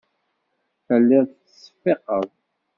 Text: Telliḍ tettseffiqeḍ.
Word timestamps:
Telliḍ 0.85 1.25
tettseffiqeḍ. 1.29 2.25